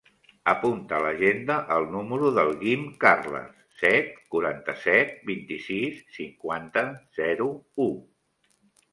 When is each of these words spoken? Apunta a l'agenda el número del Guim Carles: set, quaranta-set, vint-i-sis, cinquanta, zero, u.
Apunta 0.51 0.95
a 0.99 0.99
l'agenda 1.05 1.57
el 1.73 1.83
número 1.95 2.29
del 2.37 2.47
Guim 2.61 2.87
Carles: 3.03 3.51
set, 3.81 4.09
quaranta-set, 4.35 5.11
vint-i-sis, 5.27 5.99
cinquanta, 6.15 6.83
zero, 7.19 7.47
u. 7.85 7.87